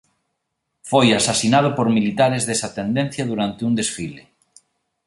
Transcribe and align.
Foi 0.89 1.07
asasinado 1.19 1.69
por 1.77 1.87
militares 1.97 2.43
desa 2.49 2.73
tendencia 2.79 3.23
durante 3.31 3.61
un 3.69 3.73
desfile. 3.79 4.23